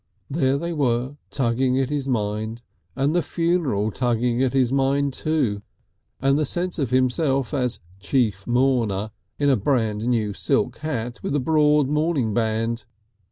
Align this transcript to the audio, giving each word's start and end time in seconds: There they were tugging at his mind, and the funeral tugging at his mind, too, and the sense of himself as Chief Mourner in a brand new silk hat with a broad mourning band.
There 0.31 0.57
they 0.57 0.73
were 0.73 1.17
tugging 1.29 1.77
at 1.79 1.91
his 1.91 2.07
mind, 2.07 2.63
and 2.95 3.13
the 3.13 3.21
funeral 3.21 3.91
tugging 3.91 4.41
at 4.41 4.51
his 4.51 4.73
mind, 4.73 5.13
too, 5.13 5.61
and 6.19 6.39
the 6.39 6.43
sense 6.47 6.79
of 6.79 6.89
himself 6.89 7.53
as 7.53 7.79
Chief 7.99 8.47
Mourner 8.47 9.11
in 9.37 9.47
a 9.49 9.55
brand 9.55 10.07
new 10.07 10.33
silk 10.33 10.77
hat 10.79 11.21
with 11.21 11.35
a 11.35 11.39
broad 11.39 11.87
mourning 11.87 12.33
band. 12.33 12.85